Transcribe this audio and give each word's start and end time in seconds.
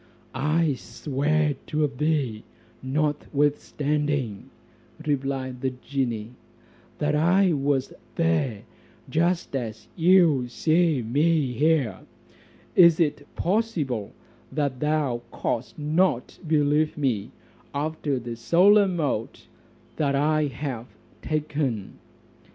"I 0.33 0.73
swear 0.73 1.53
to 1.67 1.85
thee, 1.85 2.43
notwithstanding," 2.81 4.49
replied 5.05 5.61
the 5.61 5.69
genie, 5.69 6.31
"that 6.97 7.13
I 7.13 7.53
was 7.53 7.93
there 8.15 8.63
just 9.11 9.55
as 9.55 9.87
you 9.95 10.47
see 10.47 11.03
me 11.03 11.53
here: 11.53 11.99
Is 12.75 12.99
it 12.99 13.27
possible, 13.35 14.11
that 14.51 14.79
thou 14.79 15.21
cost 15.29 15.77
not 15.77 16.39
believe 16.47 16.97
me 16.97 17.29
after 17.71 18.17
the 18.17 18.35
solemn 18.35 18.99
oath 18.99 19.45
I 19.99 20.45
have 20.51 20.87
taken?" 21.21 21.99